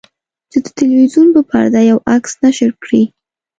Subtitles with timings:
[0.51, 3.03] چې د تلویزیون په پرده یو عکس نشر کړي.